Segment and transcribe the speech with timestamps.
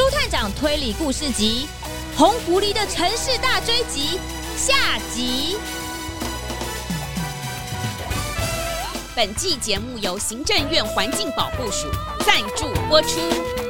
[0.00, 1.68] 朱探长推理故事集
[2.18, 4.18] 《红狐狸的城市大追击》
[4.56, 5.58] 下集。
[9.14, 11.86] 本季节目由行政院环境保护署
[12.24, 13.69] 赞助播出。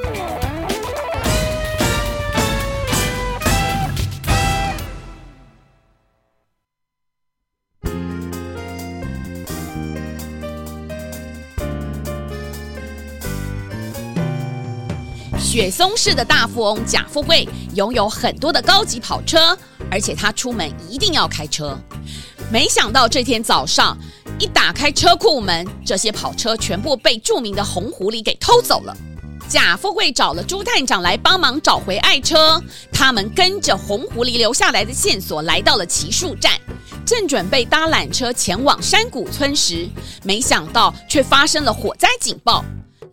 [15.51, 19.59] 雪松市的大富翁贾富贵拥有很多的高级跑车，
[19.91, 21.77] 而且他出门一定要开车。
[22.53, 23.99] 没想到这天早上，
[24.39, 28.97] 一打开车库门，这些跑车全部被著名的红狐狸给偷走了。
[29.49, 32.63] 贾富贵找了朱探长来帮忙找回爱车。
[32.93, 36.53] 他们跟着红狐狸留下来的线索，来到了奇树站，
[37.05, 39.89] 正准备搭缆车前往山谷村时，
[40.23, 42.65] 没想到却发生了火灾警报。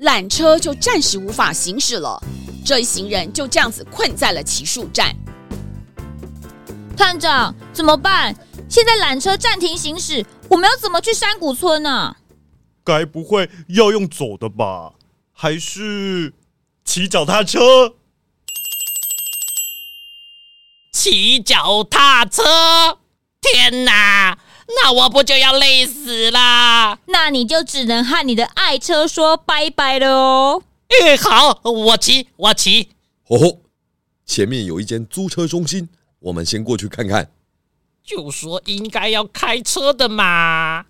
[0.02, 2.22] 缆车就暂时无法行驶了，
[2.66, 5.16] 这一行人就这样子困在了奇树站。
[6.95, 8.36] 探长，怎么办？
[8.70, 12.17] 现在缆车暂停行驶，我们要怎么去山谷村呢、啊？
[12.84, 14.94] 该不会要用走的吧？
[15.34, 16.34] 还是
[16.86, 17.95] 骑脚踏车？
[20.92, 22.44] 骑脚踏车？
[23.42, 24.38] 天哪！
[24.68, 27.00] 那我不就要累死啦？
[27.06, 30.64] 那你就只能和你的爱车说拜拜了哦。
[30.90, 32.90] 哎，好，我骑，我骑。
[33.28, 33.60] 哦吼，
[34.26, 37.30] 前面有一间租车中心，我们先过去看看。
[38.06, 40.86] 就说应该要开车的嘛。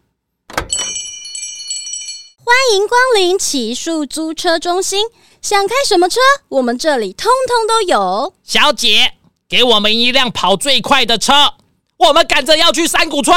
[2.43, 5.05] 欢迎光临骑树租车中心，
[5.41, 6.19] 想开什么车？
[6.49, 8.33] 我们这里通通都有。
[8.43, 9.13] 小姐，
[9.49, 11.53] 给我们一辆跑最快的车。
[11.97, 13.35] 我们赶着要去山谷村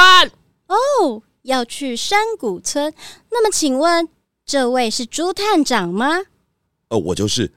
[0.69, 2.93] 哦，要去山谷村。
[3.31, 4.09] 那么，请问
[4.45, 6.23] 这位是朱探长吗？
[6.89, 7.53] 呃，我就是。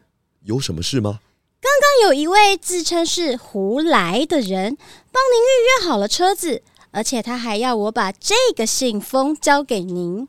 [0.46, 1.22] 有什么事吗？
[1.62, 4.76] 刚刚有一位自称是胡来的人，
[5.10, 6.62] 帮您预约好了车子，
[6.92, 10.28] 而且他还要我把这个信封交给您。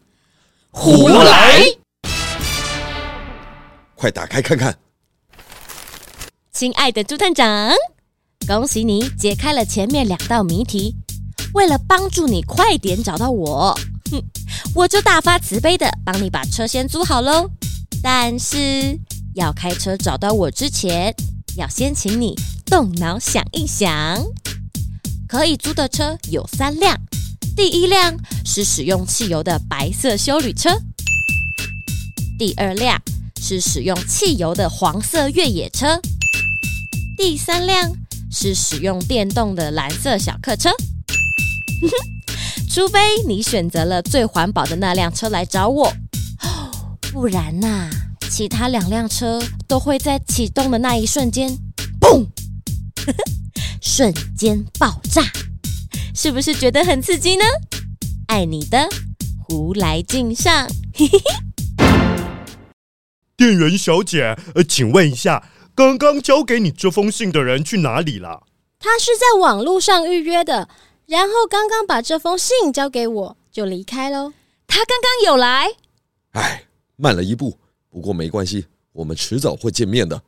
[0.70, 1.64] 胡来，
[3.96, 4.78] 快打开看看。
[6.52, 7.74] 亲爱的朱探长。
[8.46, 10.94] 恭喜你解开了前面两道谜题，
[11.54, 13.74] 为了帮助你快点找到我，
[14.10, 14.22] 哼，
[14.74, 17.50] 我就大发慈悲的帮你把车先租好喽。
[18.02, 18.98] 但是
[19.34, 21.14] 要开车找到我之前，
[21.56, 22.34] 要先请你
[22.66, 24.22] 动脑想一想。
[25.26, 26.94] 可以租的车有三辆，
[27.56, 30.70] 第一辆是使用汽油的白色修旅车，
[32.38, 33.00] 第二辆
[33.40, 35.98] 是使用汽油的黄色越野车，
[37.16, 37.90] 第三辆。
[38.36, 40.68] 是使用电动的蓝色小客车，
[42.68, 45.92] 除非你选择了最环保的那辆车来找我，
[47.12, 47.88] 不然呐、
[48.28, 51.56] 其他两辆车都会在启动的那一瞬间，
[52.00, 52.26] 嘣，
[53.80, 55.22] 瞬间爆炸，
[56.12, 57.44] 是不是觉得很刺激呢？
[58.26, 58.88] 爱你的
[59.38, 60.68] 胡来敬上，
[63.36, 65.40] 店员小姐，呃，请问一下。
[65.74, 68.44] 刚刚交给你这封信的人去哪里了？
[68.78, 70.68] 他是在网络上预约的，
[71.06, 74.32] 然后刚刚把这封信交给我就离开喽。
[74.66, 75.72] 他刚刚有来？
[76.32, 76.64] 哎，
[76.96, 77.58] 慢了一步，
[77.90, 80.22] 不过没关系，我们迟早会见面的。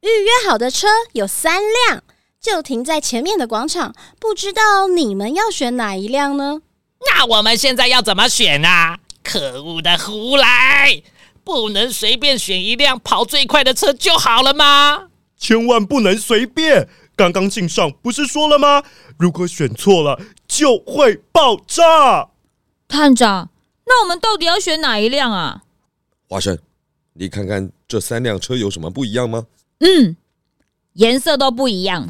[0.00, 2.02] 预约好的车有三辆，
[2.40, 6.62] 就停在前面的广场，不知道你们要选哪一辆呢？
[7.06, 8.98] 那我们现在要怎么选啊？
[9.22, 11.02] 可恶的胡来！
[11.44, 15.08] 不能随便选一辆跑最快的车就好了吗？
[15.36, 16.88] 千万不能随便！
[17.14, 18.82] 刚刚信上不是说了吗？
[19.18, 22.28] 如果选错了就会爆炸。
[22.88, 23.50] 探长，
[23.86, 25.62] 那我们到底要选哪一辆啊？
[26.28, 26.58] 华生，
[27.14, 29.46] 你看看这三辆车有什么不一样吗？
[29.80, 30.16] 嗯，
[30.94, 32.08] 颜色都不一样。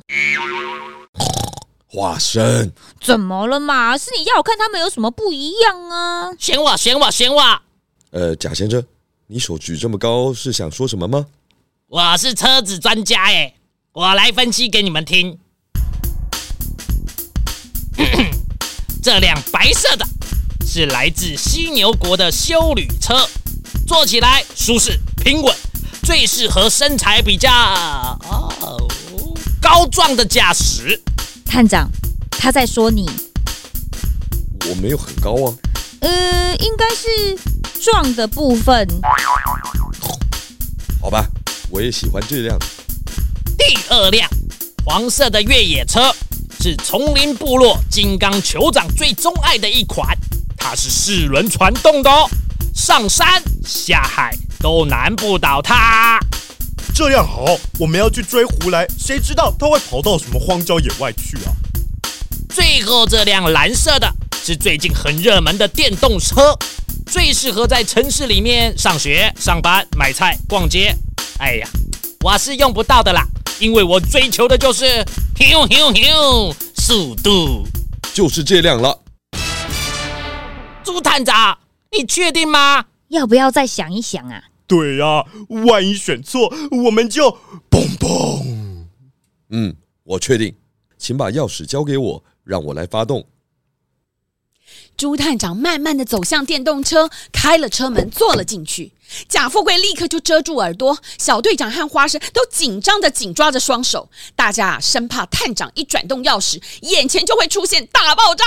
[1.88, 2.70] 华生，
[3.00, 3.98] 怎么了嘛？
[3.98, 6.30] 是你要我看他们有什么不一样啊？
[6.38, 7.42] 选我，选我，选我！
[8.10, 8.82] 呃，贾先生。
[9.32, 11.24] 你手举这么高是想说什么吗？
[11.86, 13.54] 我是车子专家耶，
[13.92, 15.38] 我来分析给你们听。
[19.02, 20.06] 这辆白色的
[20.66, 23.26] 是来自犀牛国的修旅车，
[23.86, 25.56] 坐起来舒适平稳，
[26.02, 28.86] 最适合身材比较哦
[29.62, 31.00] 高壮的驾驶。
[31.46, 31.88] 探长，
[32.32, 33.08] 他在说你。
[34.68, 35.56] 我没有很高啊。
[36.00, 37.51] 呃，应该是。
[37.82, 38.86] 壮的部分，
[41.00, 41.26] 好吧，
[41.68, 42.56] 我也喜欢这辆。
[43.58, 44.30] 第二辆
[44.84, 46.14] 黄色的越野车
[46.60, 50.16] 是丛林部落金刚酋长最钟爱的一款，
[50.56, 52.30] 它是四轮传动的哦，
[52.72, 56.20] 上山下海都难不倒它。
[56.94, 57.44] 这样好，
[57.80, 61.50] 我们要去追胡来，谁知道他会跑到什么荒郊野外去啊？
[62.48, 64.08] 最后这辆蓝色的
[64.44, 66.56] 是最近很热门的电动车，
[67.12, 70.96] 最适合在城市里面上学、上班、买菜、逛街。
[71.40, 71.68] 哎呀，
[72.24, 73.22] 我是用不到的啦，
[73.60, 74.86] 因为我追求的就是
[75.36, 77.66] 咻咻咻速度，
[78.14, 78.98] 就是这辆了。
[80.82, 81.58] 朱探长，
[81.90, 82.86] 你确定吗？
[83.08, 84.44] 要不要再想一想啊？
[84.66, 85.26] 对呀、啊，
[85.66, 87.30] 万一选错，我们就
[87.70, 88.42] 嘣嘣。
[89.50, 90.54] 嗯，我确定，
[90.96, 92.24] 请把钥匙交给我。
[92.44, 93.24] 让我来发动。
[94.96, 98.92] 猪探长慢慢的走向电动车，开了车门，坐了进去。
[99.28, 108.44] 贾富贵立刻就遮住耳朵，小队长和花生都紧张的紧抓着双手，大家生怕探长一转动钥匙，眼前就会出现大爆炸。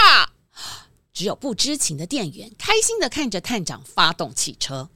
[1.13, 4.89] 只有不知情的店员开心的看着探长发动汽车。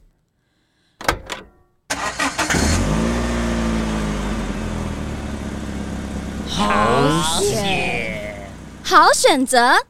[6.48, 8.50] 好险！
[8.82, 9.86] 好选择，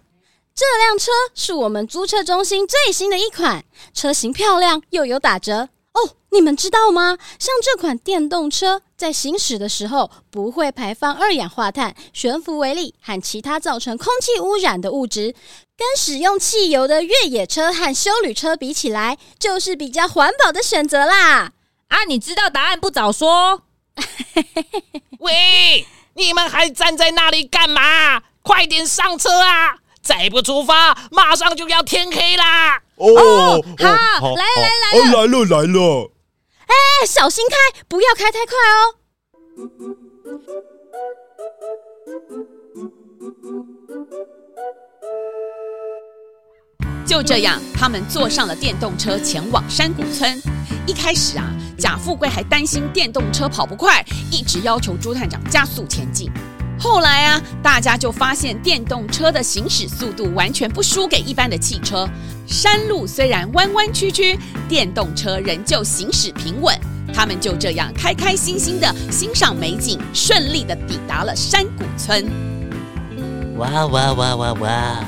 [0.61, 3.65] 这辆车是我们租车中心最新的一款，
[3.95, 6.17] 车型漂亮又有打折哦。
[6.33, 7.17] 你们知道吗？
[7.39, 15.35] 像这款电动车在行驶的时候不会排放二氧化碳、悬浮微粒和其他造成空气污染的物质，
[15.79, 21.53] 跟使用汽油的越野车和修旅车比起来，就是比较环保的选择啦。
[21.89, 23.63] 啊，你知道答案不早说？
[25.21, 25.87] 喂，
[26.17, 28.21] 你们还站在那里干嘛？
[28.43, 29.77] 快点上车啊！
[30.03, 32.77] 再不出发，马上就要天黑啦！
[32.97, 33.89] 哦，哦好，
[34.21, 36.11] 好，来了来了来了，来了来了！
[36.67, 37.57] 哎，小心开，
[37.89, 38.95] 不要开太快哦。
[47.07, 50.41] 就这样，他们坐上了电动车，前往山谷村。
[50.87, 51.45] 一开始啊，
[51.79, 56.31] 贾富贵还担心电动车跑不快，一直要求朱探长加速前进。
[56.81, 62.09] 后来啊，大家就发现电动车的行驶速度完全不输给一般的汽车。
[62.47, 66.75] 山路虽然弯弯曲曲，电动车仍旧行驶平稳。
[67.13, 72.25] 他们就这样开开心心的欣赏美景，顺利的抵达了山谷村。
[73.59, 75.05] 哇哇哇哇哇！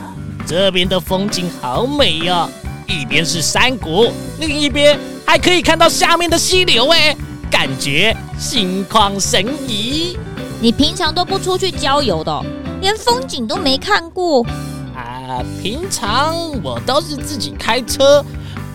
[0.46, 2.46] 这边的风景好美呀，
[2.86, 7.16] 一边是山谷，另一边还可以看到下面的溪流，哎，
[7.50, 10.19] 感觉心旷神怡。
[10.62, 12.40] 你平常都不出去郊游的，
[12.80, 14.46] 连风景都没看过
[14.94, 15.42] 啊？
[15.60, 18.24] 平常我都是自己开车，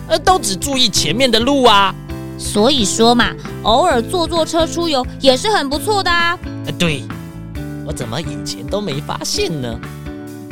[0.06, 1.94] 呃，都只注意前面的路啊。
[2.38, 3.32] 所以说嘛，
[3.62, 6.38] 偶尔坐坐车出游也是很不错的啊。
[6.78, 7.04] 对，
[7.86, 9.80] 我怎么以前都没发现呢？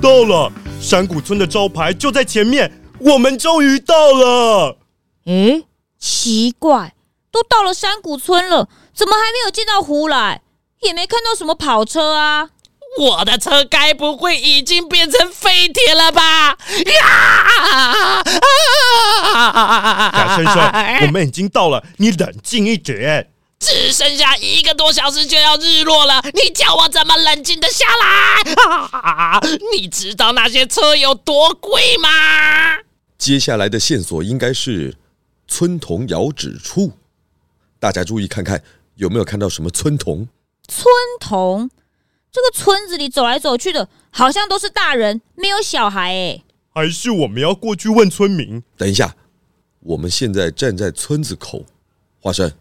[0.00, 0.50] 到了，
[0.80, 4.78] 山谷村的招牌就在前面，我们终于到了。
[5.26, 5.62] 嗯，
[5.98, 6.94] 奇怪，
[7.30, 10.40] 都到了山谷村了，怎么还没有见到胡来？
[10.82, 12.50] 也没看到什么跑车啊！
[12.98, 16.56] 我的车该不会已经变成废铁了吧？
[16.86, 18.22] 呀！
[20.12, 23.30] 贾先生，我们已经到了，你冷静一点。
[23.58, 29.40] 只剩下一个多小时就要日落了，你叫我怎么冷静得下来？
[29.76, 32.08] 你知道那些车有多贵吗？
[33.18, 34.94] 接下来的线索应该是
[35.48, 36.92] 村童遥指处，
[37.80, 38.62] 大家注意看看
[38.96, 40.28] 有没有看到什么村童。
[40.66, 40.86] 村
[41.20, 41.70] 童，
[42.32, 46.42] 这个村子里走来走去的，好像都是大人，没有小孩哎。
[46.74, 48.62] 还是我们要过去问村民？
[48.76, 49.14] 等一下，
[49.80, 51.64] 我们现在站在村子口，
[52.20, 52.52] 花生，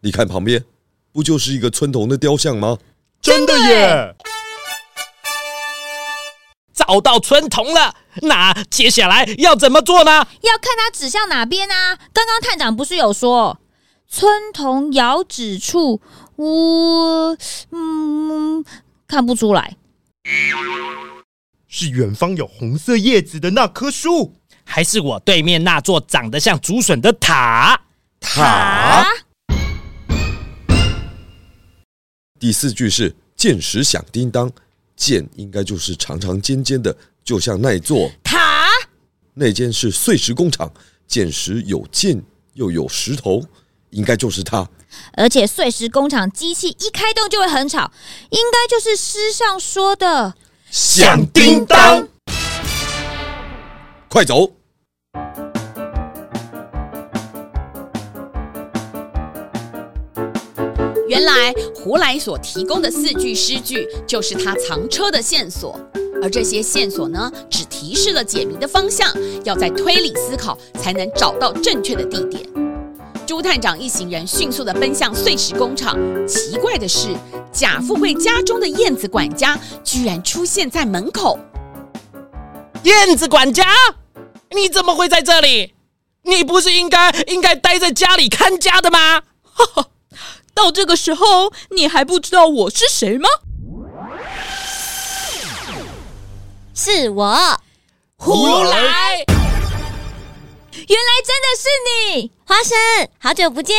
[0.00, 0.64] 你看旁边，
[1.12, 2.78] 不就是一个村童的雕像吗？
[3.22, 4.14] 真的耶！
[6.74, 10.28] 找到村童了，那接下来要怎么做呢？
[10.42, 11.98] 要看他指向哪边啊？
[12.12, 13.58] 刚刚探长不是有说，
[14.06, 16.02] 村童遥指处。
[16.36, 17.34] 我
[17.70, 18.62] 嗯，
[19.08, 19.74] 看不出来，
[21.66, 27.80] 是远方有红色叶子的那棵树，还是我对面那座长得像竹笋的塔？
[28.20, 29.06] 塔。
[32.38, 34.52] 第四句是箭矢响叮当，
[34.94, 38.68] 箭应该就是长长尖尖的，就像那座塔。
[39.32, 40.70] 那间是碎石工厂，
[41.06, 43.42] 箭石有箭又有石头，
[43.90, 44.68] 应该就是他。
[45.12, 47.90] 而且碎石工厂机器一开动就会很吵，
[48.30, 50.34] 应该就是诗上说的
[50.70, 52.08] 响叮当。
[54.08, 54.52] 快走！
[61.08, 65.78] 原来胡来所提供的四句诗句就是他藏车的线索，
[66.20, 69.08] 而这些线索呢，只提示了解谜的方向，
[69.44, 72.44] 要在推理思考才能找到正确的地点。
[73.26, 75.96] 猪探长一行人迅速的奔向碎石工厂。
[76.26, 77.08] 奇怪的是，
[77.52, 81.36] 贾富贵家中的燕子管家居然出现在门口。
[82.84, 83.64] 燕子管家，
[84.50, 85.74] 你怎么会在这里？
[86.22, 89.22] 你不是应该应该待在家里看家的吗？
[89.42, 89.86] 哈哈，
[90.54, 93.28] 到这个时候，你还不知道我是谁吗？
[96.74, 97.60] 是我，
[98.16, 99.35] 胡来。
[100.88, 101.68] 原来真的是
[102.20, 103.74] 你，花生，好久不见！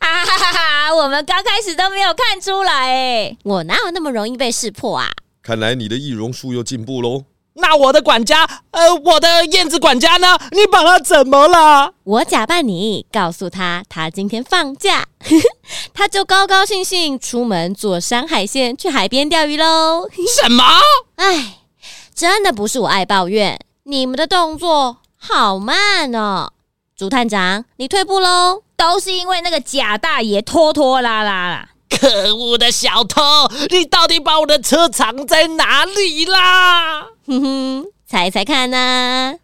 [0.00, 0.94] 哈哈哈哈！
[0.94, 5.10] 我们刚开始都没有看出来，诶，我哪有那么容易被识破啊？
[5.44, 7.24] 看来你的易容术又进步喽。
[7.54, 10.36] 那我的管家，呃，我的燕子管家呢？
[10.50, 11.94] 你把他怎么了？
[12.02, 15.06] 我假扮你，告诉他他今天放假，
[15.94, 20.08] 他就高高兴兴出门做山海鲜去海边钓鱼喽。
[20.42, 20.64] 什么？
[21.14, 21.58] 哎，
[22.12, 26.52] 真的不是我爱抱怨，你们的动作好慢哦。
[26.96, 31.70] 猪探长，你退步喽，都是因为那个贾大爷拖拖拉拉啦。
[31.88, 33.20] 可恶的小偷！
[33.68, 37.02] 你到底把我的车藏在哪里啦？
[37.26, 39.34] 哼哼，猜猜看呢？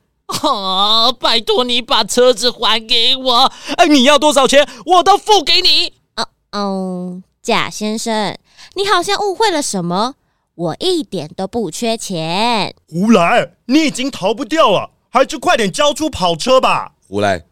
[0.42, 3.52] 哦，拜托你把车子还给我！
[3.76, 5.92] 哎，你要多少钱，我都付给你。
[6.16, 8.36] 哦哦，贾先生，
[8.74, 10.14] 你好像误会了什么？
[10.54, 12.74] 我一点都不缺钱。
[12.88, 16.92] 胡来，你已经逃不掉了，还是快点交出跑车吧。
[17.08, 17.44] 胡来，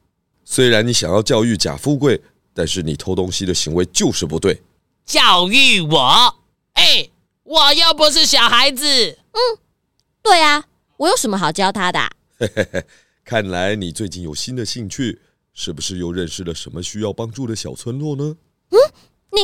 [0.44, 2.20] 虽然你想要教育贾富贵，
[2.52, 4.62] 但是你偷东西的行为就是不对。
[5.06, 6.37] 教育我？
[6.75, 7.08] 哎，
[7.42, 8.87] 我又不是小孩子。
[9.32, 9.58] 嗯，
[10.23, 10.64] 对啊，
[10.96, 12.00] 我有什么好教他的？
[12.38, 12.84] 嘿嘿嘿，
[13.25, 15.20] 看来你最近有新的兴趣，
[15.52, 18.37] 是不是又认识了什么需要帮助的小村落呢？
[18.70, 18.78] 嗯，
[19.30, 19.42] 你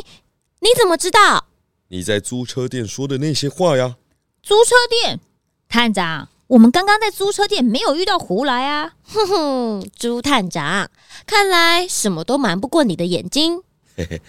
[0.61, 1.47] 你怎么知道？
[1.89, 3.97] 你在租车店说的那些话呀。
[4.43, 5.21] 租车店，
[5.69, 8.95] 探长，我们刚刚在租车店没有遇到胡来啊。
[9.05, 10.91] 哼哼，朱探长，
[11.25, 13.63] 看来什么都瞒不过你的眼睛。
[13.97, 14.21] 嘿嘿。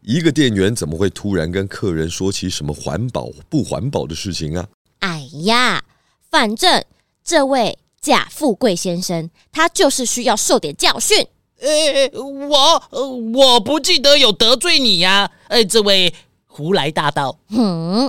[0.00, 4.68] 一个店员怎么会突然跟客人说起什么环保不环保的事情啊？
[5.00, 5.82] 哎呀，
[6.30, 6.84] 反正
[7.24, 11.26] 这位贾富贵先生，他就是需要受点教训。
[11.58, 12.88] 呃，我
[13.32, 15.28] 我不记得有得罪你呀。
[15.48, 16.14] 呃，这位
[16.56, 18.08] 胡来大盗，嗯，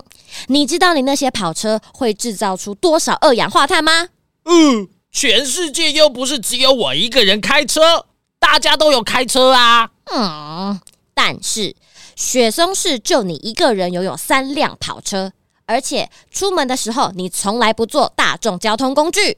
[0.49, 4.09] 你知道你那些跑车会制造出多少二氧化碳吗？
[4.43, 8.05] 嗯，全世界又不是只有我一个人开车，
[8.37, 9.89] 大家都有开车啊。
[10.13, 10.79] 嗯。
[11.15, 11.75] 但是
[12.15, 15.31] 雪松市就你一个人拥有三辆跑车，
[15.65, 19.37] 而且出门的时候你从来不坐大众交通工具。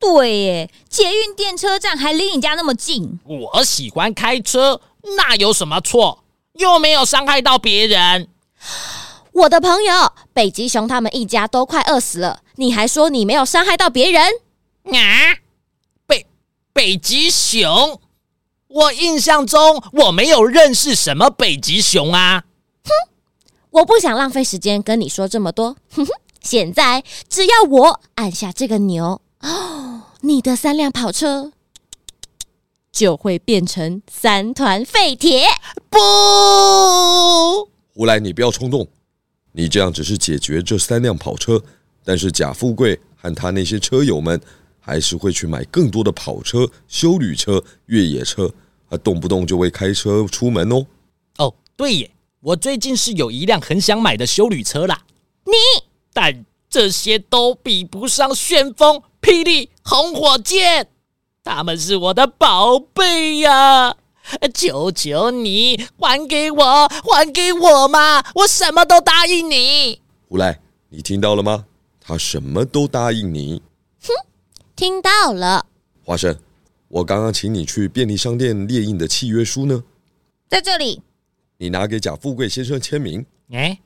[0.00, 3.20] 对耶，捷运电车站还离你家那么近。
[3.24, 4.80] 我喜欢开车，
[5.16, 6.24] 那有什么错？
[6.54, 8.28] 又没有伤害到别人。
[9.32, 14.22] 我的朋友北极熊他们一家都快饿死了，你还说你没有伤害到别人？
[14.84, 15.38] 啊，
[16.06, 16.26] 北
[16.72, 18.00] 北极熊。
[18.68, 22.44] 我印象中我没有认识什么北极熊啊！
[22.84, 22.90] 哼，
[23.70, 25.76] 我不想浪费时间跟你说这么多。
[25.94, 26.12] 哼哼，
[26.42, 31.52] 现在只要我按下这个钮，哦， 你的三辆跑车
[32.92, 35.46] 就会变成三团废铁。
[35.88, 35.98] 不，
[37.98, 38.86] 胡来，你不要冲动。
[39.50, 41.60] 你这样只是解决这三辆跑车，
[42.04, 44.40] 但是贾富贵和他那些车友们。
[44.80, 48.50] 还是会去买更多的跑车、修旅车、越野车，
[48.88, 50.86] 啊，动不动就会开车出门哦。
[51.36, 55.04] 哦，对耶，我最近是有一辆很想买的修旅车啦。
[55.44, 55.52] 你，
[56.14, 60.88] 但这些都比不上旋风、霹雳、红火箭，
[61.44, 63.94] 他们是我的宝贝呀！
[64.54, 68.24] 求求你还给我，还给我嘛！
[68.34, 70.00] 我什么都答应你。
[70.28, 70.58] 胡来，
[70.88, 71.64] 你听到了吗？
[72.00, 73.62] 他什么都答应你。
[74.02, 74.12] 哼。
[74.76, 75.66] 听到了，
[76.04, 76.38] 花生，
[76.86, 79.82] 我刚刚请你去便利商店列印的契约书呢？
[80.48, 81.02] 在这里。
[81.56, 83.26] 你拿给贾富贵先生签名。
[83.50, 83.76] 哎，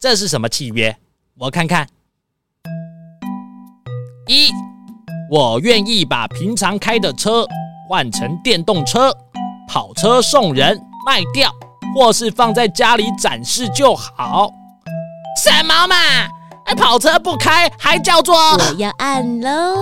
[0.00, 0.96] 这是什么契约？
[1.38, 1.88] 我看看。
[4.26, 4.50] 一，
[5.30, 7.46] 我愿意把平常开的车
[7.88, 9.16] 换成电动车，
[9.72, 11.48] 跑车送人卖掉，
[11.94, 14.50] 或是放在家里展示就好。
[15.40, 15.94] 什么嘛？
[16.76, 18.34] 跑车不开还叫做？
[18.34, 19.76] 我要按喽。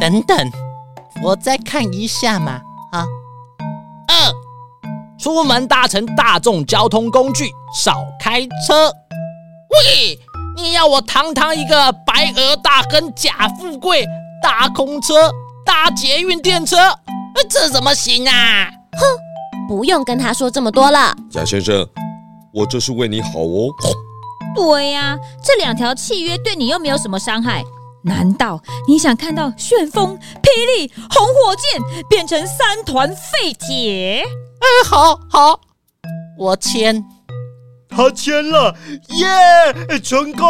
[0.00, 0.52] 等等，
[1.24, 2.60] 我再看一下嘛。
[2.92, 3.04] 啊，
[4.06, 4.32] 二，
[5.18, 8.92] 出门搭乘大众交通工具，少开车。
[9.70, 10.16] 喂，
[10.56, 14.06] 你要我堂堂一个白额大亨贾富贵
[14.40, 15.32] 搭公车、
[15.64, 16.76] 搭捷运电车，
[17.50, 18.70] 这怎么行啊？
[18.96, 21.14] 哼，不用跟他说这么多了。
[21.30, 21.86] 贾先生，
[22.52, 23.68] 我这是为你好哦。
[24.54, 27.62] 对呀、啊，这两条契约对你又没有什么伤害。
[28.02, 34.22] 难道你想看到旋风、霹雳、红火箭变成三团废铁？
[34.22, 35.60] 哎，好好，
[36.38, 37.04] 我签。
[37.88, 38.76] 他签了，
[39.08, 40.46] 耶，成功！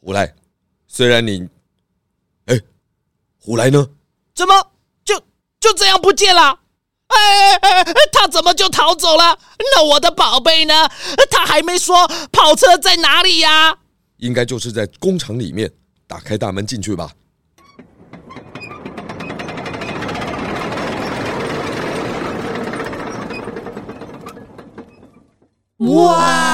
[0.00, 0.34] 胡来，
[0.86, 1.48] 虽然你，哎，
[3.48, 3.88] 胡来呢？
[4.34, 4.54] 怎么
[5.06, 5.18] 就
[5.58, 6.60] 就这样不见了？
[7.06, 9.38] 哎哎哎，他怎么就逃走了？
[9.74, 10.86] 那我的宝贝呢？
[11.30, 13.78] 他还没说跑车在哪里呀？
[14.18, 15.72] 应该就是在工厂里面，
[16.06, 17.10] 打开大门进去吧。
[25.78, 26.47] 哇哇！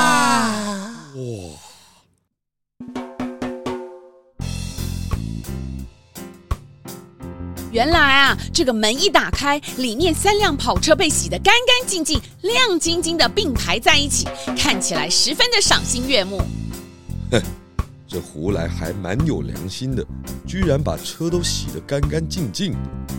[7.74, 16.40] 原来啊，这个门一打开，里面三辆跑车被洗得干干净净、亮晶晶的并排在一起，看起来十分的赏心悦目。
[17.32, 17.42] 哼，
[18.06, 20.06] 这胡来还蛮有良心的，
[20.46, 22.76] 居然把车都洗得干干净净。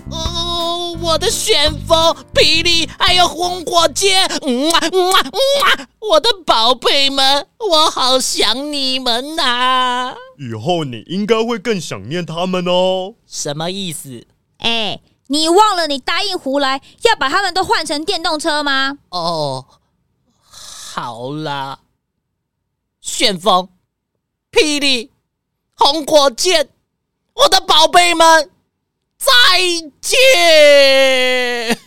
[0.09, 10.15] 哦，我的旋风、霹雳，还有红火箭，嗯啊嗯啊嗯啊，我的宝贝们，我好想你们呐、啊！
[10.39, 13.15] 以后你应该会更想念他们哦。
[13.27, 14.25] 什么意思？
[14.59, 18.97] 哎，你忘了你答应胡来要把他们都换成电动车吗？
[19.09, 19.65] 哦，
[20.41, 21.79] 好啦，
[23.01, 23.69] 旋风、
[24.51, 25.11] 霹雳、
[25.75, 26.69] 红火箭，
[27.33, 28.51] 我的宝贝们。
[29.17, 29.31] 再
[30.01, 31.79] 见！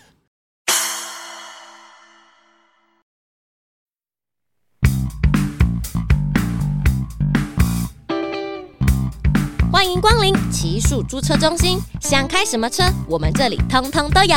[9.88, 14.37] 欢迎光临奇数租车中心，想开什么车，我们这里通通都有。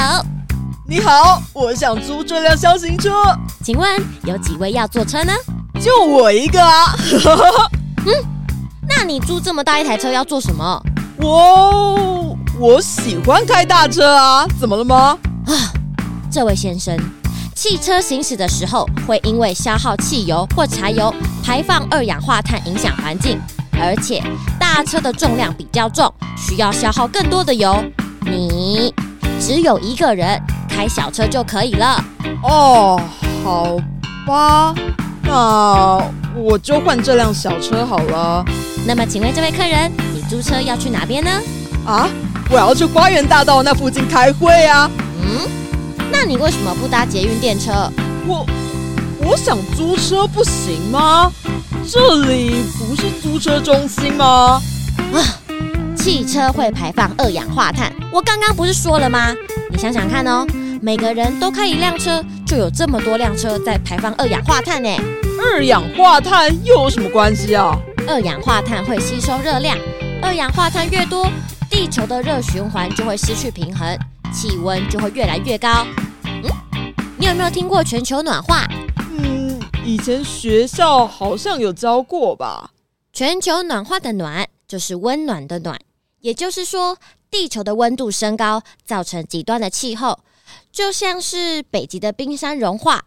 [0.87, 3.09] 你好，我想租这辆小型车，
[3.61, 5.33] 请问有几位要坐车呢？
[5.81, 6.95] 就我一个啊。
[8.07, 8.13] 嗯，
[8.87, 10.81] 那你租这么大一台车要做什么？
[11.17, 12.37] 我。
[12.57, 15.17] 我喜欢开大车啊，怎么了吗？
[15.47, 15.53] 啊，
[16.31, 16.97] 这位先生，
[17.53, 23.37] 汽车行驶的时候会因为消耗汽油或柴油，排放二氧化碳，影响环境。
[23.81, 24.21] 而且
[24.59, 27.83] 大车的重量比较重，需要消耗更多的油。
[28.21, 28.93] 你
[29.39, 30.39] 只有一个人，
[30.69, 32.03] 开小车就可以了。
[32.43, 33.01] 哦，
[33.43, 33.77] 好
[34.27, 34.73] 吧，
[35.23, 35.99] 那
[36.35, 38.45] 我就换这辆小车好了。
[38.85, 41.31] 那么，请问这位客人，你租车要去哪边呢？
[41.85, 42.07] 啊？
[42.49, 44.91] 我要去花园大道那附近开会啊！
[45.23, 45.47] 嗯，
[46.11, 47.89] 那你为什么不搭捷运电车？
[48.27, 48.45] 我
[49.23, 51.31] 我想租车不行吗？
[51.89, 54.61] 这里不是租车中心吗？
[55.13, 55.17] 啊，
[55.95, 59.33] 汽车会排放二氧化碳，我刚刚不是说了吗？
[59.71, 60.45] 你想想看哦，
[60.81, 64.89] 每个人都开一辆车，就有这么多辆车在排放二氧化碳呢。
[65.39, 67.77] 二氧化碳又有什么关系啊？
[68.07, 69.77] 二氧化碳会吸收热量，
[70.21, 71.29] 二氧化碳越多，
[71.69, 73.97] 地球的热循环就会失去平衡，
[74.33, 75.85] 气温就会越来越高。
[76.25, 76.43] 嗯，
[77.17, 78.67] 你有没有听过全球暖化？
[79.83, 82.71] 嗯，以前学校好像有教过吧。
[83.13, 85.79] 全球暖化的暖就是温暖的暖，
[86.19, 86.97] 也就是说，
[87.29, 90.19] 地球的温度升高，造成极端的气候，
[90.71, 93.05] 就像是北极的冰山融化。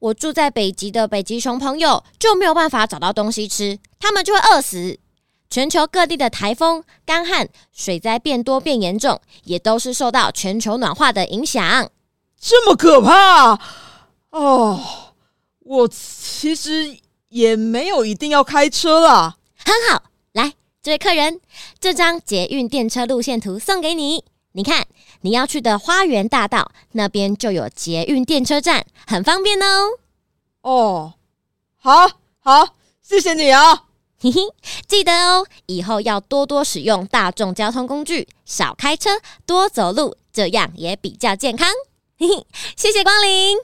[0.00, 4.98] 我住在北极的北极熊朋友就没有办法找到东西吃，他们就会饿死。
[5.48, 11.88] 全球各地的台风、干旱、水灾变多变严重，也都是受到全球暖化的影响。
[12.40, 13.58] 这么可怕
[14.30, 14.80] 哦！
[15.64, 16.96] 我其实
[17.30, 19.36] 也没有一定要开车啦。
[19.64, 21.40] 很好，来，这位客人，
[21.80, 24.24] 这张捷运电车路线图送给你。
[24.52, 24.86] 你看，
[25.22, 29.98] 你要去的花园大道那边就有捷运电车站，很方便哦。
[30.60, 31.14] 哦，
[31.76, 33.84] 好，好，谢谢你啊。
[34.20, 34.40] 嘿嘿，
[34.86, 41.68] 记得哦，以后要多多使用大众交通工具，少开车，多走路，这样也比较健康。
[42.18, 42.46] 嘿嘿，
[42.76, 43.58] 谢谢光临。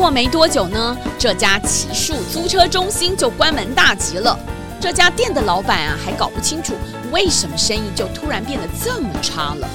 [0.00, 4.34] 过没多久呢，这家奇数租车中心就关门大吉了。
[4.80, 6.72] 这家店的老板啊，还搞不清楚
[7.12, 9.68] 为什么生意就突然变得这么差了。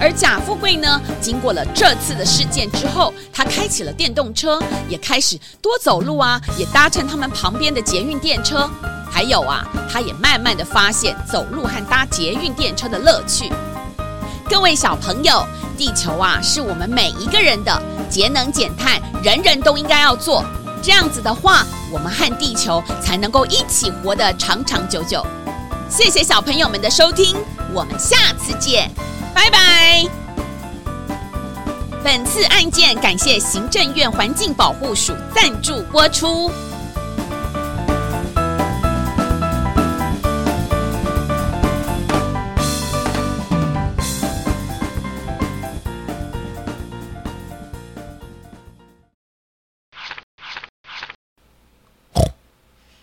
[0.00, 8.66] 而贾富贵呢，经过了这次的事件之后，他开启了电动车，也开始多走路啊，也搭乘他们旁边的捷运电车。
[9.10, 13.52] 还有啊，他也慢慢的发现走路和搭捷运电车的乐趣。
[14.48, 15.46] 各位小朋友，
[15.76, 17.82] 地球啊是我们每一个人的，
[18.16, 20.42] 节能减碳，人人都应该要做。
[20.80, 25.22] 这样子的话，我们和地球才能够一起活得长长久久。
[25.90, 27.36] 谢谢小朋友们的收听，
[27.74, 28.90] 我们下次见。
[29.34, 30.02] 拜拜。
[32.02, 36.50] 本次案件感谢行政院环境保护署赞助播出。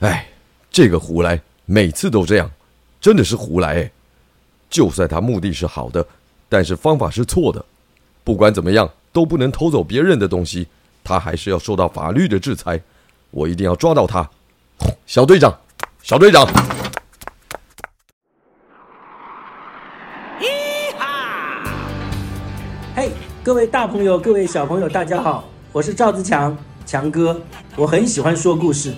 [0.04, 0.28] 哎，
[0.70, 2.52] 这个胡来每次都这样，
[3.00, 3.92] 真的是胡来哎！
[4.70, 6.06] 就算他目的是好的，
[6.50, 7.64] 但是方法是错的。
[8.22, 10.68] 不管怎么样，都不能偷走别人的东西，
[11.06, 12.82] 他还是要受到法律的制裁。
[13.32, 14.30] 我一定要抓到他，
[15.06, 15.58] 小队长，
[16.02, 16.46] 小队长！
[20.42, 21.64] 咦哈！
[22.94, 23.10] 嘿，
[23.42, 27.42] 各位大朋友，各位小朋友，大家好，我是赵自强，强哥。
[27.78, 28.94] 我很喜欢说故事，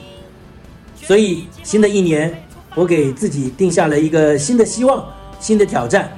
[1.06, 5.06] 所以新的一年，我给自己定下了一个新的希望，
[5.40, 6.12] 新的挑战，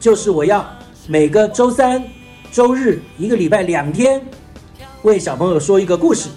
[0.00, 0.68] 就是我要
[1.06, 2.02] 每个周三。
[2.50, 4.20] 周日一个礼拜两天，
[5.04, 6.28] 为小朋友说一个故事。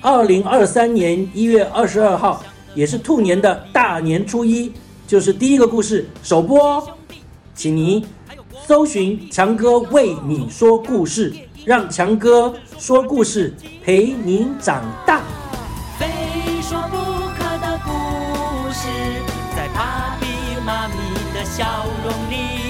[0.00, 2.42] 二零二三年一月二十二号，
[2.74, 4.72] 也是兔年的大年初一，
[5.06, 6.88] 就是第一个故事首播哦。
[7.54, 8.04] 请您
[8.66, 11.32] 搜寻强哥为你说故事，
[11.64, 15.22] 让强哥说故事陪您长大。
[21.58, 22.67] 笑容里。